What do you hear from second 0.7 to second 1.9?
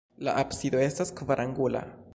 estas kvarangula.